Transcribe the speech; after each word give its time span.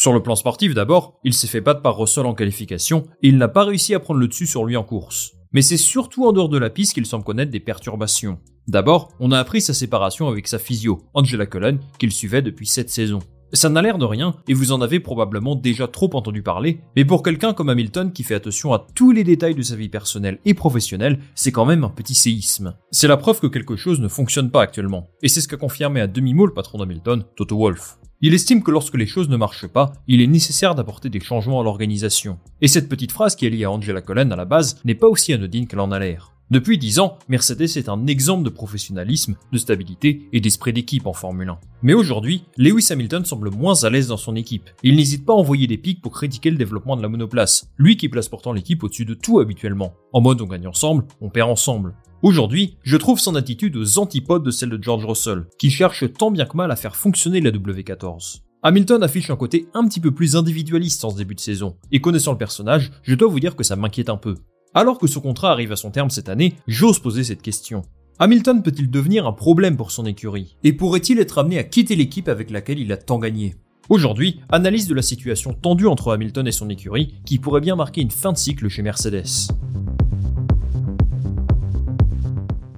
Sur 0.00 0.14
le 0.14 0.22
plan 0.22 0.34
sportif 0.34 0.72
d'abord, 0.72 1.20
il 1.24 1.34
s'est 1.34 1.46
fait 1.46 1.60
battre 1.60 1.82
par 1.82 1.98
Russell 1.98 2.24
en 2.24 2.32
qualification 2.32 3.04
et 3.22 3.28
il 3.28 3.36
n'a 3.36 3.48
pas 3.48 3.64
réussi 3.64 3.94
à 3.94 4.00
prendre 4.00 4.18
le 4.18 4.28
dessus 4.28 4.46
sur 4.46 4.64
lui 4.64 4.74
en 4.74 4.82
course. 4.82 5.32
Mais 5.52 5.60
c'est 5.60 5.76
surtout 5.76 6.24
en 6.24 6.32
dehors 6.32 6.48
de 6.48 6.56
la 6.56 6.70
piste 6.70 6.94
qu'il 6.94 7.04
semble 7.04 7.22
connaître 7.22 7.50
des 7.50 7.60
perturbations. 7.60 8.38
D'abord, 8.66 9.12
on 9.20 9.30
a 9.30 9.38
appris 9.38 9.60
sa 9.60 9.74
séparation 9.74 10.28
avec 10.28 10.48
sa 10.48 10.58
physio, 10.58 11.02
Angela 11.12 11.44
Cullen, 11.44 11.80
qu'il 11.98 12.12
suivait 12.12 12.40
depuis 12.40 12.66
cette 12.66 12.88
saison. 12.88 13.18
Ça 13.52 13.68
n'a 13.68 13.82
l'air 13.82 13.98
de 13.98 14.06
rien, 14.06 14.36
et 14.48 14.54
vous 14.54 14.72
en 14.72 14.80
avez 14.80 15.00
probablement 15.00 15.54
déjà 15.54 15.86
trop 15.86 16.08
entendu 16.14 16.42
parler, 16.42 16.80
mais 16.96 17.04
pour 17.04 17.22
quelqu'un 17.22 17.52
comme 17.52 17.68
Hamilton 17.68 18.10
qui 18.10 18.22
fait 18.22 18.36
attention 18.36 18.72
à 18.72 18.86
tous 18.94 19.10
les 19.10 19.22
détails 19.22 19.54
de 19.54 19.60
sa 19.60 19.76
vie 19.76 19.90
personnelle 19.90 20.38
et 20.46 20.54
professionnelle, 20.54 21.18
c'est 21.34 21.52
quand 21.52 21.66
même 21.66 21.84
un 21.84 21.90
petit 21.90 22.14
séisme. 22.14 22.74
C'est 22.90 23.06
la 23.06 23.18
preuve 23.18 23.40
que 23.40 23.48
quelque 23.48 23.76
chose 23.76 24.00
ne 24.00 24.08
fonctionne 24.08 24.50
pas 24.50 24.62
actuellement, 24.62 25.10
et 25.22 25.28
c'est 25.28 25.42
ce 25.42 25.48
qu'a 25.48 25.58
confirmé 25.58 26.00
à 26.00 26.06
demi-mot 26.06 26.46
le 26.46 26.54
patron 26.54 26.78
d'Hamilton, 26.78 27.22
Toto 27.36 27.58
Wolff. 27.58 27.98
Il 28.22 28.34
estime 28.34 28.62
que 28.62 28.70
lorsque 28.70 28.96
les 28.96 29.06
choses 29.06 29.30
ne 29.30 29.38
marchent 29.38 29.66
pas, 29.66 29.94
il 30.06 30.20
est 30.20 30.26
nécessaire 30.26 30.74
d'apporter 30.74 31.08
des 31.08 31.20
changements 31.20 31.58
à 31.58 31.64
l'organisation. 31.64 32.38
Et 32.60 32.68
cette 32.68 32.90
petite 32.90 33.12
phrase 33.12 33.34
qui 33.34 33.46
est 33.46 33.50
liée 33.50 33.64
à 33.64 33.70
Angela 33.70 34.02
Cullen 34.02 34.30
à 34.30 34.36
la 34.36 34.44
base 34.44 34.78
n'est 34.84 34.94
pas 34.94 35.08
aussi 35.08 35.32
anodine 35.32 35.66
qu'elle 35.66 35.80
en 35.80 35.90
a 35.90 35.98
l'air. 35.98 36.34
Depuis 36.50 36.76
10 36.76 36.98
ans, 36.98 37.16
Mercedes 37.30 37.78
est 37.78 37.88
un 37.88 38.06
exemple 38.06 38.42
de 38.42 38.50
professionnalisme, 38.50 39.36
de 39.52 39.56
stabilité 39.56 40.28
et 40.34 40.40
d'esprit 40.42 40.74
d'équipe 40.74 41.06
en 41.06 41.14
Formule 41.14 41.48
1. 41.48 41.58
Mais 41.82 41.94
aujourd'hui, 41.94 42.44
Lewis 42.58 42.88
Hamilton 42.90 43.24
semble 43.24 43.50
moins 43.50 43.84
à 43.84 43.88
l'aise 43.88 44.08
dans 44.08 44.18
son 44.18 44.36
équipe. 44.36 44.68
il 44.82 44.96
n'hésite 44.96 45.24
pas 45.24 45.32
à 45.32 45.36
envoyer 45.36 45.66
des 45.66 45.78
pics 45.78 46.02
pour 46.02 46.12
critiquer 46.12 46.50
le 46.50 46.58
développement 46.58 46.96
de 46.96 47.02
la 47.02 47.08
monoplace, 47.08 47.70
lui 47.78 47.96
qui 47.96 48.10
place 48.10 48.28
pourtant 48.28 48.52
l'équipe 48.52 48.82
au-dessus 48.82 49.06
de 49.06 49.14
tout 49.14 49.38
habituellement. 49.38 49.94
En 50.12 50.20
mode 50.20 50.42
on 50.42 50.46
gagne 50.46 50.66
ensemble, 50.66 51.04
on 51.22 51.30
perd 51.30 51.48
ensemble. 51.48 51.94
Aujourd'hui, 52.22 52.76
je 52.82 52.98
trouve 52.98 53.18
son 53.18 53.34
attitude 53.34 53.78
aux 53.78 53.98
antipodes 53.98 54.42
de 54.42 54.50
celle 54.50 54.68
de 54.68 54.82
George 54.82 55.06
Russell, 55.06 55.46
qui 55.58 55.70
cherche 55.70 56.04
tant 56.12 56.30
bien 56.30 56.44
que 56.44 56.54
mal 56.54 56.70
à 56.70 56.76
faire 56.76 56.94
fonctionner 56.94 57.40
la 57.40 57.50
W14. 57.50 58.42
Hamilton 58.62 59.02
affiche 59.02 59.30
un 59.30 59.36
côté 59.36 59.68
un 59.72 59.88
petit 59.88 60.00
peu 60.00 60.10
plus 60.10 60.36
individualiste 60.36 61.02
en 61.02 61.10
ce 61.10 61.16
début 61.16 61.34
de 61.34 61.40
saison, 61.40 61.76
et 61.92 62.02
connaissant 62.02 62.32
le 62.32 62.38
personnage, 62.38 62.90
je 63.04 63.14
dois 63.14 63.30
vous 63.30 63.40
dire 63.40 63.56
que 63.56 63.64
ça 63.64 63.74
m'inquiète 63.74 64.10
un 64.10 64.18
peu. 64.18 64.34
Alors 64.74 64.98
que 64.98 65.06
son 65.06 65.22
contrat 65.22 65.50
arrive 65.50 65.72
à 65.72 65.76
son 65.76 65.90
terme 65.90 66.10
cette 66.10 66.28
année, 66.28 66.56
j'ose 66.66 66.98
poser 66.98 67.24
cette 67.24 67.40
question. 67.40 67.82
Hamilton 68.18 68.62
peut-il 68.62 68.90
devenir 68.90 69.26
un 69.26 69.32
problème 69.32 69.78
pour 69.78 69.90
son 69.90 70.04
écurie? 70.04 70.58
Et 70.62 70.74
pourrait-il 70.74 71.20
être 71.20 71.38
amené 71.38 71.56
à 71.56 71.64
quitter 71.64 71.96
l'équipe 71.96 72.28
avec 72.28 72.50
laquelle 72.50 72.80
il 72.80 72.92
a 72.92 72.98
tant 72.98 73.18
gagné? 73.18 73.54
Aujourd'hui, 73.88 74.40
analyse 74.50 74.88
de 74.88 74.94
la 74.94 75.00
situation 75.00 75.54
tendue 75.54 75.86
entre 75.86 76.12
Hamilton 76.12 76.46
et 76.46 76.52
son 76.52 76.68
écurie 76.68 77.14
qui 77.24 77.38
pourrait 77.38 77.62
bien 77.62 77.76
marquer 77.76 78.02
une 78.02 78.10
fin 78.10 78.32
de 78.32 78.36
cycle 78.36 78.68
chez 78.68 78.82
Mercedes. 78.82 79.48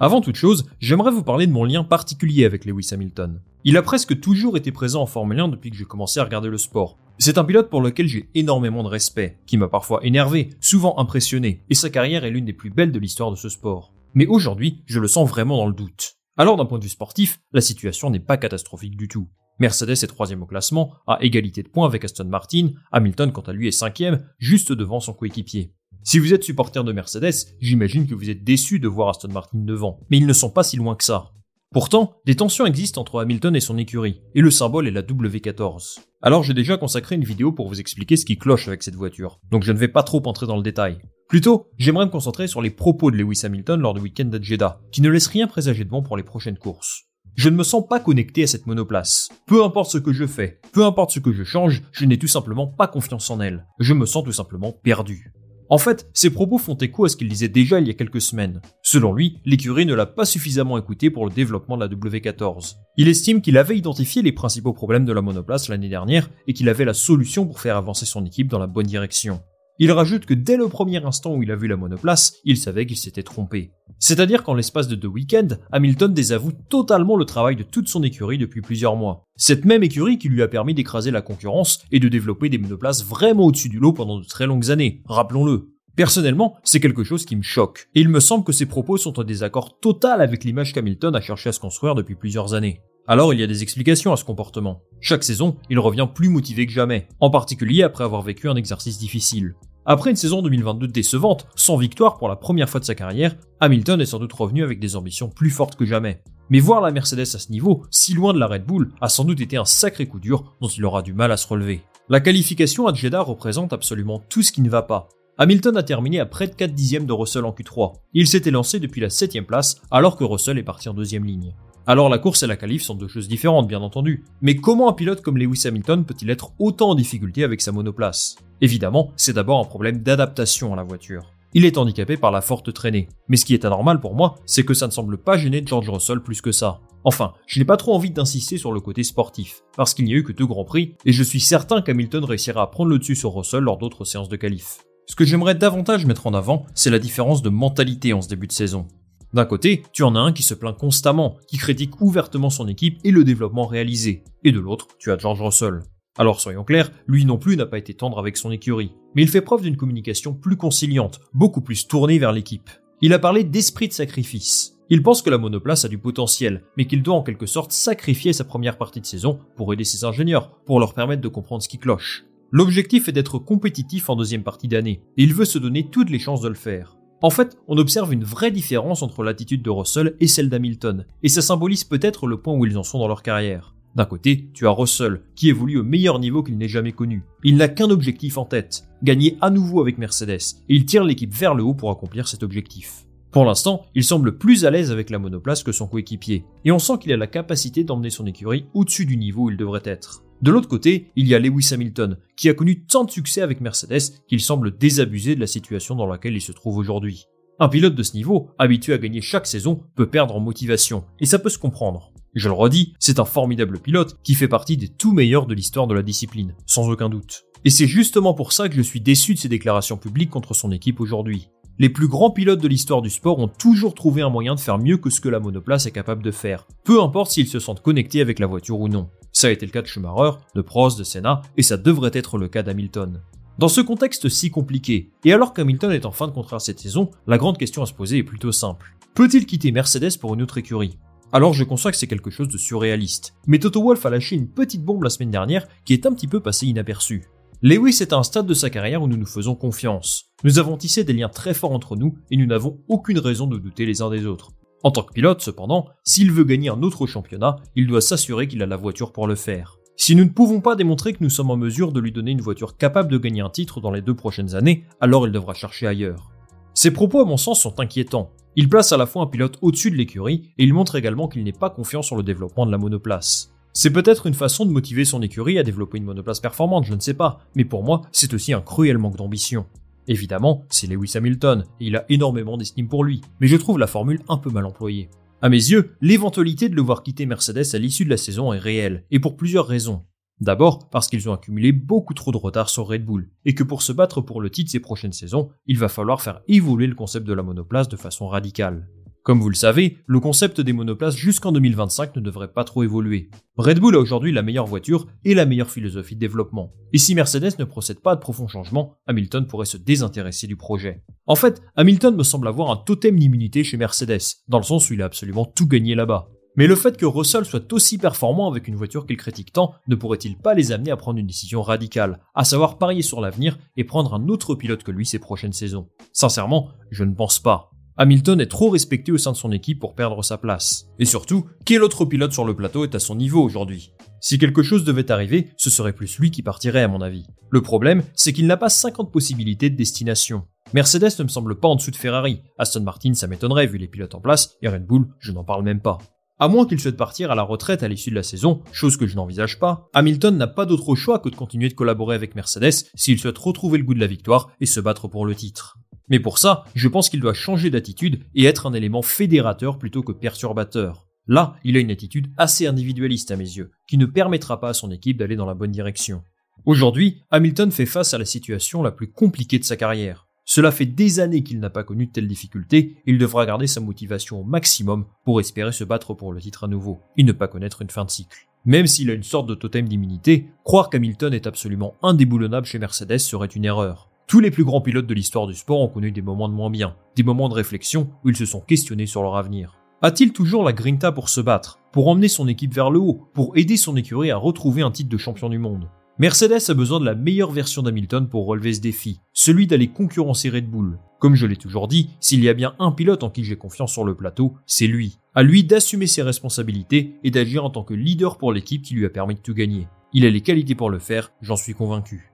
Avant 0.02 0.20
toute 0.20 0.34
chose, 0.34 0.66
j'aimerais 0.80 1.12
vous 1.12 1.22
parler 1.22 1.46
de 1.46 1.52
mon 1.52 1.62
lien 1.62 1.84
particulier 1.84 2.44
avec 2.44 2.64
Lewis 2.64 2.88
Hamilton. 2.90 3.40
Il 3.62 3.76
a 3.76 3.82
presque 3.82 4.18
toujours 4.18 4.56
été 4.56 4.72
présent 4.72 5.02
en 5.02 5.06
Formule 5.06 5.38
1 5.38 5.46
depuis 5.46 5.70
que 5.70 5.76
j'ai 5.76 5.84
commencé 5.84 6.18
à 6.18 6.24
regarder 6.24 6.48
le 6.48 6.58
sport. 6.58 6.98
C'est 7.18 7.38
un 7.38 7.44
pilote 7.44 7.70
pour 7.70 7.80
lequel 7.80 8.08
j'ai 8.08 8.28
énormément 8.34 8.82
de 8.82 8.88
respect, 8.88 9.38
qui 9.46 9.56
m'a 9.56 9.68
parfois 9.68 10.04
énervé, 10.04 10.50
souvent 10.60 10.98
impressionné, 10.98 11.62
et 11.70 11.76
sa 11.76 11.88
carrière 11.88 12.24
est 12.24 12.32
l'une 12.32 12.46
des 12.46 12.52
plus 12.52 12.70
belles 12.70 12.90
de 12.90 12.98
l'histoire 12.98 13.30
de 13.30 13.36
ce 13.36 13.48
sport. 13.48 13.94
Mais 14.14 14.26
aujourd'hui, 14.26 14.82
je 14.86 14.98
le 14.98 15.06
sens 15.06 15.30
vraiment 15.30 15.56
dans 15.56 15.68
le 15.68 15.72
doute. 15.72 16.16
Alors 16.36 16.56
d'un 16.56 16.66
point 16.66 16.80
de 16.80 16.84
vue 16.84 16.90
sportif, 16.90 17.38
la 17.52 17.60
situation 17.60 18.10
n'est 18.10 18.18
pas 18.18 18.38
catastrophique 18.38 18.96
du 18.96 19.06
tout. 19.06 19.28
Mercedes 19.60 19.90
est 20.02 20.08
troisième 20.08 20.42
au 20.42 20.46
classement, 20.46 20.94
à 21.06 21.22
égalité 21.22 21.62
de 21.62 21.68
points 21.68 21.86
avec 21.86 22.04
Aston 22.04 22.24
Martin, 22.24 22.70
Hamilton 22.90 23.30
quant 23.30 23.42
à 23.42 23.52
lui 23.52 23.68
est 23.68 23.70
cinquième, 23.70 24.26
juste 24.38 24.72
devant 24.72 24.98
son 24.98 25.12
coéquipier. 25.12 25.74
Si 26.04 26.18
vous 26.18 26.34
êtes 26.34 26.42
supporter 26.42 26.82
de 26.82 26.92
Mercedes, 26.92 27.54
j'imagine 27.60 28.08
que 28.08 28.14
vous 28.14 28.28
êtes 28.28 28.42
déçu 28.42 28.80
de 28.80 28.88
voir 28.88 29.10
Aston 29.10 29.28
Martin 29.28 29.58
devant, 29.58 30.00
mais 30.10 30.18
ils 30.18 30.26
ne 30.26 30.32
sont 30.32 30.50
pas 30.50 30.64
si 30.64 30.76
loin 30.76 30.96
que 30.96 31.04
ça. 31.04 31.30
Pourtant, 31.72 32.16
des 32.26 32.34
tensions 32.34 32.66
existent 32.66 33.00
entre 33.00 33.20
Hamilton 33.20 33.54
et 33.54 33.60
son 33.60 33.78
écurie, 33.78 34.20
et 34.34 34.40
le 34.40 34.50
symbole 34.50 34.88
est 34.88 34.92
la 34.92 35.02
W14. 35.02 36.00
Alors 36.20 36.42
j'ai 36.42 36.54
déjà 36.54 36.76
consacré 36.76 37.14
une 37.14 37.24
vidéo 37.24 37.52
pour 37.52 37.68
vous 37.68 37.78
expliquer 37.78 38.16
ce 38.16 38.24
qui 38.24 38.36
cloche 38.36 38.66
avec 38.66 38.82
cette 38.82 38.96
voiture, 38.96 39.38
donc 39.50 39.62
je 39.62 39.70
ne 39.70 39.78
vais 39.78 39.86
pas 39.86 40.02
trop 40.02 40.20
entrer 40.26 40.46
dans 40.46 40.56
le 40.56 40.62
détail. 40.64 40.98
Plutôt, 41.28 41.70
j'aimerais 41.78 42.06
me 42.06 42.10
concentrer 42.10 42.48
sur 42.48 42.62
les 42.62 42.70
propos 42.70 43.12
de 43.12 43.16
Lewis 43.16 43.40
Hamilton 43.44 43.80
lors 43.80 43.94
du 43.94 44.00
week-end 44.00 44.28
à 44.32 44.42
Jeddah, 44.42 44.80
qui 44.90 45.02
ne 45.02 45.08
laissent 45.08 45.28
rien 45.28 45.46
présager 45.46 45.84
de 45.84 45.90
bon 45.90 46.02
pour 46.02 46.16
les 46.16 46.24
prochaines 46.24 46.58
courses. 46.58 47.04
Je 47.36 47.48
ne 47.48 47.56
me 47.56 47.62
sens 47.62 47.86
pas 47.88 48.00
connecté 48.00 48.42
à 48.42 48.46
cette 48.48 48.66
monoplace. 48.66 49.30
Peu 49.46 49.64
importe 49.64 49.90
ce 49.90 49.98
que 49.98 50.12
je 50.12 50.26
fais, 50.26 50.60
peu 50.72 50.84
importe 50.84 51.12
ce 51.12 51.20
que 51.20 51.32
je 51.32 51.44
change, 51.44 51.82
je 51.92 52.04
n'ai 52.04 52.18
tout 52.18 52.26
simplement 52.26 52.66
pas 52.66 52.88
confiance 52.88 53.30
en 53.30 53.40
elle. 53.40 53.66
Je 53.78 53.94
me 53.94 54.04
sens 54.04 54.24
tout 54.24 54.32
simplement 54.32 54.72
perdu. 54.72 55.32
En 55.72 55.78
fait, 55.78 56.06
ses 56.12 56.28
propos 56.28 56.58
font 56.58 56.74
écho 56.74 57.06
à 57.06 57.08
ce 57.08 57.16
qu'il 57.16 57.30
disait 57.30 57.48
déjà 57.48 57.80
il 57.80 57.86
y 57.86 57.90
a 57.90 57.94
quelques 57.94 58.20
semaines. 58.20 58.60
Selon 58.82 59.14
lui, 59.14 59.38
l'écurie 59.46 59.86
ne 59.86 59.94
l'a 59.94 60.04
pas 60.04 60.26
suffisamment 60.26 60.76
écouté 60.76 61.08
pour 61.08 61.24
le 61.24 61.32
développement 61.32 61.78
de 61.78 61.84
la 61.86 61.88
W14. 61.88 62.74
Il 62.98 63.08
estime 63.08 63.40
qu'il 63.40 63.56
avait 63.56 63.78
identifié 63.78 64.20
les 64.20 64.32
principaux 64.32 64.74
problèmes 64.74 65.06
de 65.06 65.14
la 65.14 65.22
monoplace 65.22 65.70
l'année 65.70 65.88
dernière 65.88 66.28
et 66.46 66.52
qu'il 66.52 66.68
avait 66.68 66.84
la 66.84 66.92
solution 66.92 67.46
pour 67.46 67.58
faire 67.58 67.78
avancer 67.78 68.04
son 68.04 68.26
équipe 68.26 68.48
dans 68.48 68.58
la 68.58 68.66
bonne 68.66 68.84
direction. 68.84 69.40
Il 69.84 69.90
rajoute 69.90 70.26
que 70.26 70.34
dès 70.34 70.56
le 70.56 70.68
premier 70.68 71.04
instant 71.04 71.34
où 71.34 71.42
il 71.42 71.50
a 71.50 71.56
vu 71.56 71.66
la 71.66 71.76
monoplace, 71.76 72.34
il 72.44 72.56
savait 72.56 72.86
qu'il 72.86 72.96
s'était 72.96 73.24
trompé. 73.24 73.72
C'est-à-dire 73.98 74.44
qu'en 74.44 74.54
l'espace 74.54 74.86
de 74.86 74.94
deux 74.94 75.08
week-ends, 75.08 75.56
Hamilton 75.72 76.14
désavoue 76.14 76.52
totalement 76.52 77.16
le 77.16 77.24
travail 77.24 77.56
de 77.56 77.64
toute 77.64 77.88
son 77.88 78.04
écurie 78.04 78.38
depuis 78.38 78.60
plusieurs 78.60 78.94
mois. 78.94 79.26
Cette 79.34 79.64
même 79.64 79.82
écurie 79.82 80.18
qui 80.18 80.28
lui 80.28 80.40
a 80.40 80.46
permis 80.46 80.72
d'écraser 80.72 81.10
la 81.10 81.20
concurrence 81.20 81.80
et 81.90 81.98
de 81.98 82.06
développer 82.06 82.48
des 82.48 82.58
monoplaces 82.58 83.04
vraiment 83.04 83.46
au-dessus 83.46 83.70
du 83.70 83.80
lot 83.80 83.92
pendant 83.92 84.20
de 84.20 84.24
très 84.24 84.46
longues 84.46 84.70
années, 84.70 85.02
rappelons-le. 85.04 85.72
Personnellement, 85.96 86.58
c'est 86.62 86.78
quelque 86.78 87.02
chose 87.02 87.24
qui 87.24 87.34
me 87.34 87.42
choque, 87.42 87.88
et 87.96 88.02
il 88.02 88.08
me 88.08 88.20
semble 88.20 88.44
que 88.44 88.52
ses 88.52 88.66
propos 88.66 88.98
sont 88.98 89.18
en 89.18 89.24
désaccord 89.24 89.80
total 89.80 90.20
avec 90.20 90.44
l'image 90.44 90.72
qu'Hamilton 90.72 91.16
a 91.16 91.20
cherché 91.20 91.48
à 91.48 91.52
se 91.52 91.58
construire 91.58 91.96
depuis 91.96 92.14
plusieurs 92.14 92.54
années. 92.54 92.82
Alors 93.08 93.34
il 93.34 93.40
y 93.40 93.42
a 93.42 93.48
des 93.48 93.64
explications 93.64 94.12
à 94.12 94.16
ce 94.16 94.24
comportement. 94.24 94.84
Chaque 95.00 95.24
saison, 95.24 95.56
il 95.70 95.80
revient 95.80 96.06
plus 96.14 96.28
motivé 96.28 96.66
que 96.66 96.72
jamais, 96.72 97.08
en 97.18 97.30
particulier 97.30 97.82
après 97.82 98.04
avoir 98.04 98.22
vécu 98.22 98.48
un 98.48 98.54
exercice 98.54 98.96
difficile. 98.96 99.56
Après 99.84 100.10
une 100.10 100.16
saison 100.16 100.42
2022 100.42 100.86
décevante, 100.86 101.48
sans 101.56 101.76
victoire 101.76 102.16
pour 102.16 102.28
la 102.28 102.36
première 102.36 102.70
fois 102.70 102.78
de 102.78 102.84
sa 102.84 102.94
carrière, 102.94 103.34
Hamilton 103.58 104.00
est 104.00 104.06
sans 104.06 104.20
doute 104.20 104.32
revenu 104.32 104.62
avec 104.62 104.78
des 104.78 104.94
ambitions 104.94 105.28
plus 105.28 105.50
fortes 105.50 105.74
que 105.74 105.84
jamais. 105.84 106.22
Mais 106.50 106.60
voir 106.60 106.80
la 106.80 106.92
Mercedes 106.92 107.22
à 107.22 107.38
ce 107.38 107.50
niveau, 107.50 107.82
si 107.90 108.14
loin 108.14 108.32
de 108.32 108.38
la 108.38 108.46
Red 108.46 108.64
Bull, 108.64 108.92
a 109.00 109.08
sans 109.08 109.24
doute 109.24 109.40
été 109.40 109.56
un 109.56 109.64
sacré 109.64 110.06
coup 110.06 110.20
dur 110.20 110.54
dont 110.60 110.68
il 110.68 110.84
aura 110.84 111.02
du 111.02 111.14
mal 111.14 111.32
à 111.32 111.36
se 111.36 111.48
relever. 111.48 111.82
La 112.08 112.20
qualification 112.20 112.86
à 112.86 112.94
Jeddah 112.94 113.22
représente 113.22 113.72
absolument 113.72 114.22
tout 114.28 114.42
ce 114.42 114.52
qui 114.52 114.60
ne 114.60 114.70
va 114.70 114.82
pas. 114.82 115.08
Hamilton 115.38 115.76
a 115.76 115.82
terminé 115.82 116.20
à 116.20 116.26
près 116.26 116.46
de 116.46 116.54
4 116.54 116.72
dixièmes 116.72 117.06
de 117.06 117.12
Russell 117.12 117.44
en 117.44 117.50
Q3. 117.50 117.94
Il 118.14 118.28
s'était 118.28 118.52
lancé 118.52 118.78
depuis 118.78 119.00
la 119.00 119.10
7 119.10 119.44
place 119.44 119.80
alors 119.90 120.16
que 120.16 120.22
Russell 120.22 120.58
est 120.58 120.62
parti 120.62 120.90
en 120.90 120.94
deuxième 120.94 121.24
ligne. 121.24 121.56
Alors 121.88 122.08
la 122.08 122.18
course 122.18 122.44
et 122.44 122.46
la 122.46 122.56
qualif 122.56 122.82
sont 122.82 122.94
deux 122.94 123.08
choses 123.08 123.26
différentes 123.26 123.66
bien 123.66 123.80
entendu, 123.80 124.22
mais 124.42 124.54
comment 124.54 124.88
un 124.88 124.92
pilote 124.92 125.22
comme 125.22 125.38
Lewis 125.38 125.66
Hamilton 125.66 126.04
peut-il 126.04 126.30
être 126.30 126.52
autant 126.60 126.90
en 126.90 126.94
difficulté 126.94 127.42
avec 127.42 127.60
sa 127.60 127.72
monoplace? 127.72 128.36
Évidemment, 128.62 129.12
c'est 129.16 129.32
d'abord 129.32 129.58
un 129.58 129.64
problème 129.64 129.98
d'adaptation 129.98 130.72
à 130.72 130.76
la 130.76 130.84
voiture. 130.84 131.32
Il 131.52 131.64
est 131.64 131.76
handicapé 131.76 132.16
par 132.16 132.30
la 132.30 132.40
forte 132.40 132.72
traînée. 132.72 133.08
Mais 133.28 133.36
ce 133.36 133.44
qui 133.44 133.54
est 133.54 133.64
anormal 133.64 134.00
pour 134.00 134.14
moi, 134.14 134.36
c'est 134.46 134.64
que 134.64 134.72
ça 134.72 134.86
ne 134.86 134.92
semble 134.92 135.18
pas 135.18 135.36
gêner 135.36 135.64
George 135.66 135.90
Russell 135.90 136.22
plus 136.22 136.40
que 136.40 136.52
ça. 136.52 136.80
Enfin, 137.04 137.32
je 137.48 137.58
n'ai 137.58 137.64
pas 137.64 137.76
trop 137.76 137.92
envie 137.92 138.12
d'insister 138.12 138.58
sur 138.58 138.70
le 138.70 138.80
côté 138.80 139.02
sportif, 139.02 139.62
parce 139.76 139.92
qu'il 139.92 140.04
n'y 140.04 140.14
a 140.14 140.16
eu 140.16 140.22
que 140.22 140.32
deux 140.32 140.46
grands 140.46 140.64
prix, 140.64 140.94
et 141.04 141.12
je 141.12 141.24
suis 141.24 141.40
certain 141.40 141.82
qu'Hamilton 141.82 142.24
réussira 142.24 142.62
à 142.62 142.68
prendre 142.68 142.90
le 142.90 143.00
dessus 143.00 143.16
sur 143.16 143.34
Russell 143.34 143.64
lors 143.64 143.78
d'autres 143.78 144.04
séances 144.04 144.28
de 144.28 144.36
qualif. 144.36 144.78
Ce 145.06 145.16
que 145.16 145.24
j'aimerais 145.24 145.56
davantage 145.56 146.06
mettre 146.06 146.28
en 146.28 146.32
avant, 146.32 146.64
c'est 146.74 146.90
la 146.90 147.00
différence 147.00 147.42
de 147.42 147.50
mentalité 147.50 148.12
en 148.12 148.22
ce 148.22 148.28
début 148.28 148.46
de 148.46 148.52
saison. 148.52 148.86
D'un 149.34 149.44
côté, 149.44 149.82
tu 149.92 150.04
en 150.04 150.14
as 150.14 150.20
un 150.20 150.32
qui 150.32 150.44
se 150.44 150.54
plaint 150.54 150.78
constamment, 150.78 151.36
qui 151.48 151.58
critique 151.58 152.00
ouvertement 152.00 152.50
son 152.50 152.68
équipe 152.68 153.00
et 153.02 153.10
le 153.10 153.24
développement 153.24 153.66
réalisé, 153.66 154.22
et 154.44 154.52
de 154.52 154.60
l'autre, 154.60 154.86
tu 155.00 155.10
as 155.10 155.18
George 155.18 155.42
Russell. 155.42 155.80
Alors 156.18 156.42
soyons 156.42 156.64
clairs, 156.64 156.90
lui 157.06 157.24
non 157.24 157.38
plus 157.38 157.56
n'a 157.56 157.64
pas 157.64 157.78
été 157.78 157.94
tendre 157.94 158.18
avec 158.18 158.36
son 158.36 158.50
écurie, 158.50 158.92
mais 159.14 159.22
il 159.22 159.28
fait 159.28 159.40
preuve 159.40 159.62
d'une 159.62 159.78
communication 159.78 160.34
plus 160.34 160.56
conciliante, 160.56 161.20
beaucoup 161.32 161.62
plus 161.62 161.88
tournée 161.88 162.18
vers 162.18 162.32
l'équipe. 162.32 162.68
Il 163.00 163.14
a 163.14 163.18
parlé 163.18 163.44
d'esprit 163.44 163.88
de 163.88 163.94
sacrifice. 163.94 164.76
Il 164.90 165.02
pense 165.02 165.22
que 165.22 165.30
la 165.30 165.38
monoplace 165.38 165.86
a 165.86 165.88
du 165.88 165.96
potentiel, 165.96 166.64
mais 166.76 166.84
qu'il 166.84 167.02
doit 167.02 167.14
en 167.14 167.22
quelque 167.22 167.46
sorte 167.46 167.72
sacrifier 167.72 168.34
sa 168.34 168.44
première 168.44 168.76
partie 168.76 169.00
de 169.00 169.06
saison 169.06 169.38
pour 169.56 169.72
aider 169.72 169.84
ses 169.84 170.04
ingénieurs, 170.04 170.50
pour 170.66 170.80
leur 170.80 170.92
permettre 170.92 171.22
de 171.22 171.28
comprendre 171.28 171.62
ce 171.62 171.68
qui 171.68 171.78
cloche. 171.78 172.26
L'objectif 172.50 173.08
est 173.08 173.12
d'être 173.12 173.38
compétitif 173.38 174.10
en 174.10 174.16
deuxième 174.16 174.42
partie 174.42 174.68
d'année, 174.68 175.00
et 175.16 175.22
il 175.22 175.32
veut 175.32 175.46
se 175.46 175.58
donner 175.58 175.88
toutes 175.88 176.10
les 176.10 176.18
chances 176.18 176.42
de 176.42 176.48
le 176.48 176.54
faire. 176.54 176.98
En 177.22 177.30
fait, 177.30 177.56
on 177.68 177.78
observe 177.78 178.12
une 178.12 178.24
vraie 178.24 178.50
différence 178.50 179.02
entre 179.02 179.22
l'attitude 179.22 179.62
de 179.62 179.70
Russell 179.70 180.14
et 180.20 180.26
celle 180.26 180.50
d'Hamilton, 180.50 181.06
et 181.22 181.28
ça 181.30 181.40
symbolise 181.40 181.84
peut-être 181.84 182.26
le 182.26 182.36
point 182.36 182.54
où 182.54 182.66
ils 182.66 182.76
en 182.76 182.82
sont 182.82 182.98
dans 182.98 183.08
leur 183.08 183.22
carrière. 183.22 183.74
D'un 183.94 184.06
côté, 184.06 184.48
tu 184.54 184.66
as 184.66 184.70
Russell, 184.70 185.20
qui 185.34 185.48
évolue 185.48 185.78
au 185.78 185.82
meilleur 185.82 186.18
niveau 186.18 186.42
qu'il 186.42 186.56
n'ait 186.56 186.68
jamais 186.68 186.92
connu. 186.92 187.24
Il 187.44 187.56
n'a 187.56 187.68
qu'un 187.68 187.90
objectif 187.90 188.38
en 188.38 188.46
tête, 188.46 188.84
gagner 189.02 189.36
à 189.40 189.50
nouveau 189.50 189.80
avec 189.80 189.98
Mercedes, 189.98 190.56
et 190.68 190.74
il 190.74 190.86
tire 190.86 191.04
l'équipe 191.04 191.32
vers 191.32 191.54
le 191.54 191.62
haut 191.62 191.74
pour 191.74 191.90
accomplir 191.90 192.26
cet 192.26 192.42
objectif. 192.42 193.04
Pour 193.30 193.44
l'instant, 193.44 193.86
il 193.94 194.04
semble 194.04 194.38
plus 194.38 194.64
à 194.64 194.70
l'aise 194.70 194.90
avec 194.90 195.10
la 195.10 195.18
monoplace 195.18 195.62
que 195.62 195.72
son 195.72 195.86
coéquipier, 195.86 196.44
et 196.64 196.72
on 196.72 196.78
sent 196.78 196.94
qu'il 197.00 197.12
a 197.12 197.16
la 197.16 197.26
capacité 197.26 197.84
d'emmener 197.84 198.10
son 198.10 198.26
écurie 198.26 198.66
au-dessus 198.74 199.06
du 199.06 199.16
niveau 199.16 199.44
où 199.44 199.50
il 199.50 199.56
devrait 199.56 199.82
être. 199.84 200.22
De 200.42 200.50
l'autre 200.50 200.68
côté, 200.68 201.10
il 201.16 201.28
y 201.28 201.34
a 201.34 201.38
Lewis 201.38 201.68
Hamilton, 201.72 202.18
qui 202.36 202.48
a 202.48 202.54
connu 202.54 202.84
tant 202.84 203.04
de 203.04 203.10
succès 203.10 203.42
avec 203.42 203.60
Mercedes 203.60 204.18
qu'il 204.26 204.40
semble 204.40 204.76
désabusé 204.76 205.34
de 205.34 205.40
la 205.40 205.46
situation 205.46 205.94
dans 205.94 206.06
laquelle 206.06 206.34
il 206.34 206.40
se 206.40 206.52
trouve 206.52 206.78
aujourd'hui. 206.78 207.26
Un 207.58 207.68
pilote 207.68 207.94
de 207.94 208.02
ce 208.02 208.14
niveau, 208.14 208.50
habitué 208.58 208.92
à 208.92 208.98
gagner 208.98 209.20
chaque 209.20 209.46
saison, 209.46 209.82
peut 209.94 210.10
perdre 210.10 210.34
en 210.34 210.40
motivation, 210.40 211.04
et 211.20 211.26
ça 211.26 211.38
peut 211.38 211.48
se 211.48 211.58
comprendre. 211.58 212.12
Je 212.34 212.48
le 212.48 212.54
redis, 212.54 212.94
c'est 212.98 213.18
un 213.18 213.26
formidable 213.26 213.78
pilote 213.78 214.16
qui 214.22 214.34
fait 214.34 214.48
partie 214.48 214.78
des 214.78 214.88
tout 214.88 215.12
meilleurs 215.12 215.46
de 215.46 215.52
l'histoire 215.52 215.86
de 215.86 215.94
la 215.94 216.02
discipline, 216.02 216.54
sans 216.64 216.88
aucun 216.88 217.10
doute. 217.10 217.44
Et 217.66 217.70
c'est 217.70 217.86
justement 217.86 218.32
pour 218.32 218.52
ça 218.52 218.70
que 218.70 218.74
je 218.74 218.80
suis 218.80 219.02
déçu 219.02 219.34
de 219.34 219.38
ses 219.38 219.50
déclarations 219.50 219.98
publiques 219.98 220.30
contre 220.30 220.54
son 220.54 220.72
équipe 220.72 221.00
aujourd'hui. 221.00 221.50
Les 221.78 221.90
plus 221.90 222.08
grands 222.08 222.30
pilotes 222.30 222.62
de 222.62 222.68
l'histoire 222.68 223.02
du 223.02 223.10
sport 223.10 223.38
ont 223.38 223.48
toujours 223.48 223.94
trouvé 223.94 224.22
un 224.22 224.30
moyen 224.30 224.54
de 224.54 224.60
faire 224.60 224.78
mieux 224.78 224.96
que 224.96 225.10
ce 225.10 225.20
que 225.20 225.28
la 225.28 225.40
monoplace 225.40 225.84
est 225.84 225.90
capable 225.90 226.22
de 226.22 226.30
faire, 226.30 226.66
peu 226.84 227.02
importe 227.02 227.30
s'ils 227.30 227.48
se 227.48 227.58
sentent 227.58 227.82
connectés 227.82 228.22
avec 228.22 228.38
la 228.38 228.46
voiture 228.46 228.80
ou 228.80 228.88
non. 228.88 229.10
Ça 229.32 229.48
a 229.48 229.50
été 229.50 229.66
le 229.66 229.72
cas 229.72 229.82
de 229.82 229.86
Schumacher, 229.86 230.38
de 230.54 230.62
Prost, 230.62 230.98
de 230.98 231.04
Senna, 231.04 231.42
et 231.58 231.62
ça 231.62 231.76
devrait 231.76 232.10
être 232.14 232.38
le 232.38 232.48
cas 232.48 232.62
d'Hamilton. 232.62 233.20
Dans 233.58 233.68
ce 233.68 233.82
contexte 233.82 234.30
si 234.30 234.50
compliqué, 234.50 235.10
et 235.26 235.34
alors 235.34 235.52
qu'Hamilton 235.52 235.92
est 235.92 236.06
en 236.06 236.12
fin 236.12 236.28
de 236.28 236.32
contrat 236.32 236.60
cette 236.60 236.80
saison, 236.80 237.10
la 237.26 237.36
grande 237.36 237.58
question 237.58 237.82
à 237.82 237.86
se 237.86 237.92
poser 237.92 238.18
est 238.18 238.22
plutôt 238.22 238.52
simple. 238.52 238.96
Peut-il 239.14 239.44
quitter 239.44 239.70
Mercedes 239.70 240.18
pour 240.18 240.32
une 240.32 240.40
autre 240.40 240.56
écurie? 240.56 240.96
Alors 241.32 241.54
je 241.54 241.64
conçois 241.64 241.90
que 241.90 241.96
c'est 241.96 242.06
quelque 242.06 242.30
chose 242.30 242.48
de 242.48 242.58
surréaliste. 242.58 243.34
Mais 243.46 243.58
Toto 243.58 243.82
Wolff 243.82 244.04
a 244.04 244.10
lâché 244.10 244.36
une 244.36 244.48
petite 244.48 244.84
bombe 244.84 245.02
la 245.02 245.10
semaine 245.10 245.30
dernière 245.30 245.66
qui 245.84 245.94
est 245.94 246.06
un 246.06 246.12
petit 246.12 246.28
peu 246.28 246.40
passée 246.40 246.66
inaperçue. 246.66 247.24
Lewis 247.62 247.98
est 248.00 248.12
à 248.12 248.16
un 248.16 248.22
stade 248.22 248.46
de 248.46 248.54
sa 248.54 248.70
carrière 248.70 249.02
où 249.02 249.06
nous 249.06 249.16
nous 249.16 249.26
faisons 249.26 249.54
confiance. 249.54 250.26
Nous 250.44 250.58
avons 250.58 250.76
tissé 250.76 251.04
des 251.04 251.12
liens 251.12 251.28
très 251.28 251.54
forts 251.54 251.72
entre 251.72 251.96
nous 251.96 252.18
et 252.30 252.36
nous 252.36 252.46
n'avons 252.46 252.80
aucune 252.88 253.18
raison 253.18 253.46
de 253.46 253.56
douter 253.56 253.86
les 253.86 254.02
uns 254.02 254.10
des 254.10 254.26
autres. 254.26 254.50
En 254.82 254.90
tant 254.90 255.04
que 255.04 255.12
pilote, 255.12 255.40
cependant, 255.40 255.88
s'il 256.04 256.32
veut 256.32 256.44
gagner 256.44 256.68
un 256.68 256.82
autre 256.82 257.06
championnat, 257.06 257.56
il 257.76 257.86
doit 257.86 258.00
s'assurer 258.00 258.48
qu'il 258.48 258.62
a 258.62 258.66
la 258.66 258.76
voiture 258.76 259.12
pour 259.12 259.28
le 259.28 259.36
faire. 259.36 259.78
Si 259.96 260.16
nous 260.16 260.24
ne 260.24 260.30
pouvons 260.30 260.60
pas 260.60 260.74
démontrer 260.74 261.12
que 261.12 261.22
nous 261.22 261.30
sommes 261.30 261.50
en 261.52 261.56
mesure 261.56 261.92
de 261.92 262.00
lui 262.00 262.10
donner 262.10 262.32
une 262.32 262.40
voiture 262.40 262.76
capable 262.76 263.12
de 263.12 263.18
gagner 263.18 263.42
un 263.42 263.50
titre 263.50 263.80
dans 263.80 263.92
les 263.92 264.02
deux 264.02 264.16
prochaines 264.16 264.56
années, 264.56 264.84
alors 265.00 265.26
il 265.26 265.32
devra 265.32 265.54
chercher 265.54 265.86
ailleurs. 265.86 266.32
Ses 266.74 266.90
propos, 266.90 267.20
à 267.20 267.24
mon 267.24 267.36
sens, 267.36 267.60
sont 267.60 267.80
inquiétants. 267.80 268.30
Il 268.56 268.68
place 268.68 268.92
à 268.92 268.96
la 268.96 269.06
fois 269.06 269.22
un 269.22 269.26
pilote 269.26 269.58
au-dessus 269.62 269.90
de 269.90 269.96
l'écurie 269.96 270.52
et 270.58 270.64
il 270.64 270.74
montre 270.74 270.96
également 270.96 271.28
qu'il 271.28 271.44
n'est 271.44 271.52
pas 271.52 271.70
confiant 271.70 272.02
sur 272.02 272.16
le 272.16 272.22
développement 272.22 272.66
de 272.66 272.70
la 272.70 272.78
monoplace. 272.78 273.52
C'est 273.74 273.92
peut-être 273.92 274.26
une 274.26 274.34
façon 274.34 274.66
de 274.66 274.70
motiver 274.70 275.06
son 275.06 275.22
écurie 275.22 275.58
à 275.58 275.62
développer 275.62 275.96
une 275.96 276.04
monoplace 276.04 276.40
performante, 276.40 276.84
je 276.84 276.94
ne 276.94 277.00
sais 277.00 277.14
pas, 277.14 277.40
mais 277.56 277.64
pour 277.64 277.82
moi, 277.82 278.02
c'est 278.12 278.34
aussi 278.34 278.52
un 278.52 278.60
cruel 278.60 278.98
manque 278.98 279.16
d'ambition. 279.16 279.64
Évidemment, 280.08 280.64
c'est 280.68 280.86
Lewis 280.86 281.12
Hamilton, 281.14 281.64
et 281.80 281.86
il 281.86 281.96
a 281.96 282.04
énormément 282.10 282.58
d'estime 282.58 282.88
pour 282.88 283.04
lui, 283.04 283.22
mais 283.40 283.46
je 283.46 283.56
trouve 283.56 283.78
la 283.78 283.86
formule 283.86 284.20
un 284.28 284.36
peu 284.36 284.50
mal 284.50 284.66
employée. 284.66 285.08
À 285.40 285.48
mes 285.48 285.56
yeux, 285.56 285.94
l'éventualité 286.00 286.68
de 286.68 286.76
le 286.76 286.82
voir 286.82 287.02
quitter 287.02 287.24
Mercedes 287.24 287.74
à 287.74 287.78
l'issue 287.78 288.04
de 288.04 288.10
la 288.10 288.16
saison 288.16 288.52
est 288.52 288.58
réelle, 288.58 289.04
et 289.10 289.20
pour 289.20 289.36
plusieurs 289.36 289.66
raisons. 289.66 290.02
D'abord 290.42 290.90
parce 290.90 291.06
qu'ils 291.06 291.28
ont 291.28 291.34
accumulé 291.34 291.70
beaucoup 291.70 292.14
trop 292.14 292.32
de 292.32 292.36
retard 292.36 292.68
sur 292.68 292.88
Red 292.88 293.04
Bull, 293.04 293.30
et 293.44 293.54
que 293.54 293.62
pour 293.62 293.80
se 293.80 293.92
battre 293.92 294.20
pour 294.20 294.40
le 294.40 294.50
titre 294.50 294.72
ces 294.72 294.80
prochaines 294.80 295.12
saisons, 295.12 295.50
il 295.68 295.78
va 295.78 295.88
falloir 295.88 296.20
faire 296.20 296.40
évoluer 296.48 296.88
le 296.88 296.96
concept 296.96 297.28
de 297.28 297.32
la 297.32 297.44
monoplace 297.44 297.88
de 297.88 297.96
façon 297.96 298.26
radicale. 298.26 298.88
Comme 299.22 299.38
vous 299.38 299.50
le 299.50 299.54
savez, 299.54 299.98
le 300.04 300.18
concept 300.18 300.60
des 300.60 300.72
monoplaces 300.72 301.14
jusqu'en 301.14 301.52
2025 301.52 302.16
ne 302.16 302.20
devrait 302.20 302.52
pas 302.52 302.64
trop 302.64 302.82
évoluer. 302.82 303.30
Red 303.56 303.78
Bull 303.78 303.94
a 303.94 304.00
aujourd'hui 304.00 304.32
la 304.32 304.42
meilleure 304.42 304.66
voiture 304.66 305.06
et 305.24 305.34
la 305.34 305.46
meilleure 305.46 305.70
philosophie 305.70 306.16
de 306.16 306.20
développement. 306.20 306.72
Et 306.92 306.98
si 306.98 307.14
Mercedes 307.14 307.56
ne 307.60 307.64
procède 307.64 308.00
pas 308.00 308.10
à 308.10 308.16
de 308.16 308.20
profonds 308.20 308.48
changements, 308.48 308.96
Hamilton 309.06 309.46
pourrait 309.46 309.66
se 309.66 309.76
désintéresser 309.76 310.48
du 310.48 310.56
projet. 310.56 311.04
En 311.26 311.36
fait, 311.36 311.62
Hamilton 311.76 312.16
me 312.16 312.24
semble 312.24 312.48
avoir 312.48 312.72
un 312.72 312.78
totem 312.78 313.16
d'immunité 313.16 313.62
chez 313.62 313.76
Mercedes, 313.76 314.42
dans 314.48 314.58
le 314.58 314.64
sens 314.64 314.90
où 314.90 314.94
il 314.94 315.02
a 315.02 315.04
absolument 315.04 315.44
tout 315.44 315.68
gagné 315.68 315.94
là-bas. 315.94 316.30
Mais 316.56 316.66
le 316.66 316.76
fait 316.76 316.96
que 316.96 317.06
Russell 317.06 317.44
soit 317.44 317.72
aussi 317.72 317.96
performant 317.96 318.50
avec 318.50 318.68
une 318.68 318.76
voiture 318.76 319.06
qu'il 319.06 319.16
critique 319.16 319.52
tant 319.52 319.74
ne 319.88 319.94
pourrait-il 319.94 320.36
pas 320.36 320.54
les 320.54 320.72
amener 320.72 320.90
à 320.90 320.96
prendre 320.96 321.18
une 321.18 321.26
décision 321.26 321.62
radicale, 321.62 322.20
à 322.34 322.44
savoir 322.44 322.76
parier 322.76 323.02
sur 323.02 323.20
l'avenir 323.20 323.58
et 323.76 323.84
prendre 323.84 324.14
un 324.14 324.28
autre 324.28 324.54
pilote 324.54 324.82
que 324.82 324.90
lui 324.90 325.06
ces 325.06 325.18
prochaines 325.18 325.52
saisons? 325.52 325.88
Sincèrement, 326.12 326.68
je 326.90 327.04
ne 327.04 327.14
pense 327.14 327.38
pas. 327.38 327.70
Hamilton 327.96 328.40
est 328.40 328.46
trop 328.46 328.70
respecté 328.70 329.12
au 329.12 329.18
sein 329.18 329.32
de 329.32 329.36
son 329.36 329.52
équipe 329.52 329.78
pour 329.78 329.94
perdre 329.94 330.22
sa 330.22 330.38
place. 330.38 330.86
Et 330.98 331.04
surtout, 331.04 331.46
quel 331.64 331.82
autre 331.82 332.04
pilote 332.04 332.32
sur 332.32 332.44
le 332.44 332.56
plateau 332.56 332.84
est 332.84 332.94
à 332.94 332.98
son 332.98 333.14
niveau 333.14 333.42
aujourd'hui? 333.42 333.92
Si 334.20 334.38
quelque 334.38 334.62
chose 334.62 334.84
devait 334.84 335.10
arriver, 335.10 335.48
ce 335.56 335.68
serait 335.68 335.92
plus 335.92 336.18
lui 336.18 336.30
qui 336.30 336.42
partirait 336.42 336.82
à 336.82 336.88
mon 336.88 337.02
avis. 337.02 337.26
Le 337.50 337.60
problème, 337.60 338.02
c'est 338.14 338.32
qu'il 338.32 338.46
n'a 338.46 338.56
pas 338.56 338.70
50 338.70 339.12
possibilités 339.12 339.68
de 339.68 339.76
destination. 339.76 340.44
Mercedes 340.74 341.18
ne 341.18 341.24
me 341.24 341.28
semble 341.28 341.56
pas 341.56 341.68
en 341.68 341.76
dessous 341.76 341.90
de 341.90 341.96
Ferrari. 341.96 342.40
Aston 342.56 342.82
Martin, 342.82 343.12
ça 343.14 343.26
m'étonnerait 343.26 343.66
vu 343.66 343.76
les 343.76 343.88
pilotes 343.88 344.14
en 344.14 344.20
place, 344.20 344.56
et 344.62 344.68
Red 344.68 344.86
Bull, 344.86 345.08
je 345.18 345.32
n'en 345.32 345.44
parle 345.44 345.64
même 345.64 345.80
pas. 345.80 345.98
À 346.42 346.48
moins 346.48 346.66
qu'il 346.66 346.80
souhaite 346.80 346.96
partir 346.96 347.30
à 347.30 347.36
la 347.36 347.44
retraite 347.44 347.84
à 347.84 347.88
l'issue 347.88 348.10
de 348.10 348.16
la 348.16 348.24
saison, 348.24 348.64
chose 348.72 348.96
que 348.96 349.06
je 349.06 349.14
n'envisage 349.14 349.60
pas, 349.60 349.88
Hamilton 349.94 350.36
n'a 350.36 350.48
pas 350.48 350.66
d'autre 350.66 350.96
choix 350.96 351.20
que 351.20 351.28
de 351.28 351.36
continuer 351.36 351.68
de 351.68 351.74
collaborer 351.74 352.16
avec 352.16 352.34
Mercedes 352.34 352.88
s'il 352.96 353.20
souhaite 353.20 353.38
retrouver 353.38 353.78
le 353.78 353.84
goût 353.84 353.94
de 353.94 354.00
la 354.00 354.08
victoire 354.08 354.50
et 354.60 354.66
se 354.66 354.80
battre 354.80 355.06
pour 355.06 355.24
le 355.24 355.36
titre. 355.36 355.78
Mais 356.08 356.18
pour 356.18 356.38
ça, 356.38 356.64
je 356.74 356.88
pense 356.88 357.08
qu'il 357.08 357.20
doit 357.20 357.32
changer 357.32 357.70
d'attitude 357.70 358.24
et 358.34 358.46
être 358.46 358.66
un 358.66 358.72
élément 358.72 359.02
fédérateur 359.02 359.78
plutôt 359.78 360.02
que 360.02 360.10
perturbateur. 360.10 361.06
Là, 361.28 361.54
il 361.62 361.76
a 361.76 361.80
une 361.80 361.92
attitude 361.92 362.32
assez 362.36 362.66
individualiste 362.66 363.30
à 363.30 363.36
mes 363.36 363.44
yeux, 363.44 363.70
qui 363.88 363.96
ne 363.96 364.06
permettra 364.06 364.58
pas 364.58 364.70
à 364.70 364.74
son 364.74 364.90
équipe 364.90 365.18
d'aller 365.18 365.36
dans 365.36 365.46
la 365.46 365.54
bonne 365.54 365.70
direction. 365.70 366.24
Aujourd'hui, 366.66 367.22
Hamilton 367.30 367.70
fait 367.70 367.86
face 367.86 368.14
à 368.14 368.18
la 368.18 368.24
situation 368.24 368.82
la 368.82 368.90
plus 368.90 369.12
compliquée 369.12 369.60
de 369.60 369.64
sa 369.64 369.76
carrière. 369.76 370.26
Cela 370.44 370.72
fait 370.72 370.86
des 370.86 371.20
années 371.20 371.42
qu'il 371.42 371.60
n'a 371.60 371.70
pas 371.70 371.84
connu 371.84 372.06
de 372.06 372.12
telles 372.12 372.28
difficultés, 372.28 372.96
il 373.06 373.18
devra 373.18 373.46
garder 373.46 373.66
sa 373.66 373.80
motivation 373.80 374.40
au 374.40 374.44
maximum 374.44 375.06
pour 375.24 375.40
espérer 375.40 375.72
se 375.72 375.84
battre 375.84 376.14
pour 376.14 376.32
le 376.32 376.40
titre 376.40 376.64
à 376.64 376.68
nouveau, 376.68 377.00
et 377.16 377.22
ne 377.22 377.32
pas 377.32 377.48
connaître 377.48 377.82
une 377.82 377.90
fin 377.90 378.04
de 378.04 378.10
cycle. 378.10 378.48
Même 378.64 378.86
s'il 378.86 379.10
a 379.10 379.14
une 379.14 379.22
sorte 379.22 379.48
de 379.48 379.54
totem 379.54 379.88
d'immunité, 379.88 380.48
croire 380.64 380.90
qu'Hamilton 380.90 381.32
est 381.32 381.46
absolument 381.46 381.94
indéboulonnable 382.02 382.66
chez 382.66 382.78
Mercedes 382.78 383.18
serait 383.18 383.46
une 383.46 383.64
erreur. 383.64 384.08
Tous 384.26 384.40
les 384.40 384.50
plus 384.50 384.64
grands 384.64 384.80
pilotes 384.80 385.06
de 385.06 385.14
l'histoire 385.14 385.46
du 385.46 385.54
sport 385.54 385.80
ont 385.80 385.88
connu 385.88 386.12
des 386.12 386.22
moments 386.22 386.48
de 386.48 386.54
moins 386.54 386.70
bien, 386.70 386.96
des 387.16 387.22
moments 387.22 387.48
de 387.48 387.54
réflexion 387.54 388.10
où 388.24 388.28
ils 388.28 388.36
se 388.36 388.46
sont 388.46 388.60
questionnés 388.60 389.06
sur 389.06 389.22
leur 389.22 389.36
avenir. 389.36 389.76
A-t-il 390.00 390.32
toujours 390.32 390.64
la 390.64 390.72
grinta 390.72 391.12
pour 391.12 391.28
se 391.28 391.40
battre, 391.40 391.78
pour 391.92 392.08
emmener 392.08 392.28
son 392.28 392.48
équipe 392.48 392.74
vers 392.74 392.90
le 392.90 392.98
haut, 392.98 393.28
pour 393.34 393.56
aider 393.56 393.76
son 393.76 393.96
écurie 393.96 394.30
à 394.30 394.36
retrouver 394.36 394.82
un 394.82 394.90
titre 394.90 395.10
de 395.10 395.16
champion 395.18 395.48
du 395.48 395.58
monde? 395.58 395.88
Mercedes 396.22 396.70
a 396.70 396.74
besoin 396.74 397.00
de 397.00 397.04
la 397.04 397.16
meilleure 397.16 397.50
version 397.50 397.82
d'Hamilton 397.82 398.28
pour 398.28 398.46
relever 398.46 398.74
ce 398.74 398.80
défi, 398.80 399.18
celui 399.32 399.66
d'aller 399.66 399.88
concurrencer 399.88 400.50
Red 400.50 400.70
Bull. 400.70 401.00
Comme 401.18 401.34
je 401.34 401.48
l'ai 401.48 401.56
toujours 401.56 401.88
dit, 401.88 402.10
s'il 402.20 402.44
y 402.44 402.48
a 402.48 402.54
bien 402.54 402.76
un 402.78 402.92
pilote 402.92 403.24
en 403.24 403.28
qui 403.28 403.42
j'ai 403.42 403.56
confiance 403.56 403.92
sur 403.92 404.04
le 404.04 404.14
plateau, 404.14 404.54
c'est 404.64 404.86
lui. 404.86 405.18
À 405.34 405.42
lui 405.42 405.64
d'assumer 405.64 406.06
ses 406.06 406.22
responsabilités 406.22 407.16
et 407.24 407.32
d'agir 407.32 407.64
en 407.64 407.70
tant 407.70 407.82
que 407.82 407.94
leader 407.94 408.38
pour 408.38 408.52
l'équipe 408.52 408.82
qui 408.82 408.94
lui 408.94 409.04
a 409.04 409.10
permis 409.10 409.34
de 409.34 409.40
tout 409.40 409.52
gagner. 409.52 409.88
Il 410.12 410.24
a 410.24 410.30
les 410.30 410.42
qualités 410.42 410.76
pour 410.76 410.90
le 410.90 411.00
faire, 411.00 411.32
j'en 411.40 411.56
suis 411.56 411.74
convaincu. 411.74 412.30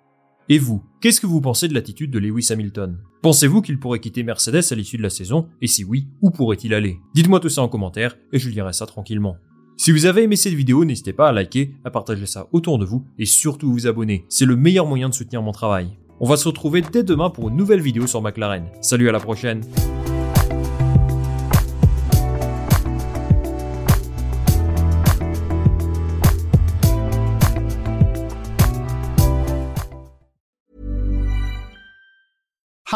Et 0.50 0.58
vous, 0.58 0.84
qu'est-ce 1.00 1.22
que 1.22 1.26
vous 1.26 1.40
pensez 1.40 1.66
de 1.66 1.72
l'attitude 1.72 2.10
de 2.10 2.18
Lewis 2.18 2.48
Hamilton? 2.50 2.98
Pensez-vous 3.22 3.62
qu'il 3.62 3.78
pourrait 3.78 4.00
quitter 4.00 4.22
Mercedes 4.22 4.70
à 4.70 4.74
l'issue 4.74 4.98
de 4.98 5.02
la 5.02 5.08
saison? 5.08 5.48
Et 5.62 5.66
si 5.66 5.82
oui, 5.84 6.08
où 6.20 6.30
pourrait-il 6.30 6.74
aller? 6.74 6.98
Dites-moi 7.14 7.40
tout 7.40 7.48
ça 7.48 7.62
en 7.62 7.68
commentaire 7.68 8.18
et 8.34 8.38
je 8.38 8.50
lirai 8.50 8.74
ça 8.74 8.84
tranquillement. 8.84 9.38
Si 9.80 9.92
vous 9.92 10.06
avez 10.06 10.24
aimé 10.24 10.34
cette 10.34 10.54
vidéo, 10.54 10.84
n'hésitez 10.84 11.12
pas 11.12 11.28
à 11.28 11.32
liker, 11.32 11.70
à 11.84 11.90
partager 11.92 12.26
ça 12.26 12.48
autour 12.50 12.80
de 12.80 12.84
vous 12.84 13.04
et 13.16 13.26
surtout 13.26 13.70
vous 13.70 13.86
abonner. 13.86 14.24
C'est 14.28 14.44
le 14.44 14.56
meilleur 14.56 14.86
moyen 14.86 15.08
de 15.08 15.14
soutenir 15.14 15.40
mon 15.40 15.52
travail. 15.52 15.86
On 16.18 16.26
va 16.26 16.36
se 16.36 16.48
retrouver 16.48 16.82
dès 16.82 17.04
demain 17.04 17.30
pour 17.30 17.48
une 17.48 17.56
nouvelle 17.56 17.80
vidéo 17.80 18.08
sur 18.08 18.20
McLaren. 18.20 18.64
Salut 18.80 19.08
à 19.08 19.12
la 19.12 19.20
prochaine 19.20 19.62